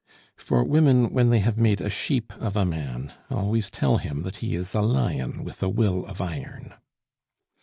[0.35, 4.37] For women, when they have made a sheep of a man, always tell him that
[4.37, 6.73] he is a lion with a will of iron.